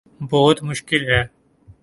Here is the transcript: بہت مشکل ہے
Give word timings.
بہت 0.31 0.57
مشکل 0.63 1.01
ہے 1.09 1.21